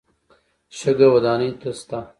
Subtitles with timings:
[0.77, 1.99] شګه ودانۍ ته شته.